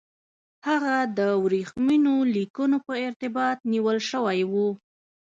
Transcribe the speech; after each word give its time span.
هغه 0.67 0.95
د 1.17 1.19
ورېښمینو 1.43 2.15
لیکونو 2.35 2.77
په 2.87 2.93
ارتباط 3.07 3.57
نیول 3.71 3.97
شوی 4.09 4.39
وو. 4.51 4.67